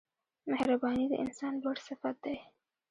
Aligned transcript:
•مهرباني 0.51 1.05
د 1.09 1.13
انسان 1.23 1.53
لوړ 1.63 1.77
صفت 1.87 2.15
دی. 2.25 2.37